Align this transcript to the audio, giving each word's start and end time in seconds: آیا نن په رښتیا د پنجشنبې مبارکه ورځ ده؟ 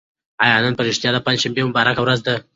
آیا 0.43 0.57
نن 0.63 0.73
په 0.77 0.83
رښتیا 0.87 1.09
د 1.13 1.17
پنجشنبې 1.25 1.61
مبارکه 1.65 2.01
ورځ 2.03 2.19
ده؟ 2.27 2.35